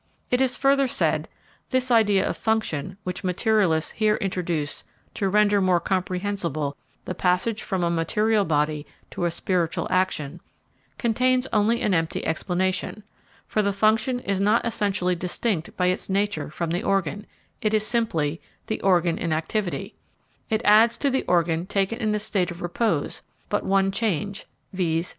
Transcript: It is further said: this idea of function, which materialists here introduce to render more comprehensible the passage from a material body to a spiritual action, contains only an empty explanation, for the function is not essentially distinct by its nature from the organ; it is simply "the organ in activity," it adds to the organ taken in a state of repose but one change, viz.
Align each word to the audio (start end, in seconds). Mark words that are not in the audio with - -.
It 0.31 0.41
is 0.41 0.57
further 0.57 0.87
said: 0.87 1.27
this 1.69 1.91
idea 1.91 2.27
of 2.27 2.35
function, 2.35 2.97
which 3.03 3.23
materialists 3.23 3.91
here 3.91 4.15
introduce 4.15 4.83
to 5.13 5.29
render 5.29 5.61
more 5.61 5.79
comprehensible 5.79 6.75
the 7.05 7.13
passage 7.13 7.61
from 7.61 7.83
a 7.83 7.89
material 7.91 8.43
body 8.43 8.87
to 9.11 9.25
a 9.25 9.29
spiritual 9.29 9.85
action, 9.91 10.41
contains 10.97 11.45
only 11.53 11.83
an 11.83 11.93
empty 11.93 12.25
explanation, 12.25 13.03
for 13.45 13.61
the 13.61 13.71
function 13.71 14.21
is 14.21 14.39
not 14.41 14.65
essentially 14.65 15.15
distinct 15.15 15.77
by 15.77 15.85
its 15.85 16.09
nature 16.09 16.49
from 16.49 16.71
the 16.71 16.81
organ; 16.81 17.27
it 17.61 17.71
is 17.75 17.85
simply 17.85 18.41
"the 18.65 18.81
organ 18.81 19.19
in 19.19 19.31
activity," 19.31 19.93
it 20.49 20.63
adds 20.65 20.97
to 20.97 21.11
the 21.11 21.25
organ 21.27 21.67
taken 21.67 21.99
in 21.99 22.15
a 22.15 22.17
state 22.17 22.49
of 22.49 22.63
repose 22.63 23.21
but 23.49 23.63
one 23.63 23.91
change, 23.91 24.47
viz. 24.73 25.07